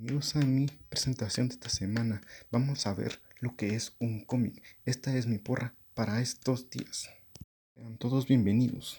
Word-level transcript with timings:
Bienvenidos 0.00 0.36
a 0.36 0.38
mi 0.42 0.66
presentación 0.88 1.48
de 1.48 1.54
esta 1.54 1.68
semana. 1.70 2.20
Vamos 2.52 2.86
a 2.86 2.94
ver 2.94 3.20
lo 3.40 3.56
que 3.56 3.74
es 3.74 3.96
un 3.98 4.24
cómic. 4.24 4.62
Esta 4.84 5.16
es 5.16 5.26
mi 5.26 5.38
porra 5.38 5.74
para 5.94 6.20
estos 6.20 6.70
días. 6.70 7.10
Sean 7.74 7.98
todos 7.98 8.28
bienvenidos. 8.28 8.96